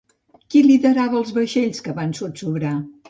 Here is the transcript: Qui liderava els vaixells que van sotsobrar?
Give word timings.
Qui 0.53 0.61
liderava 0.67 1.19
els 1.19 1.33
vaixells 1.35 1.85
que 1.89 1.97
van 2.01 2.17
sotsobrar? 2.21 2.77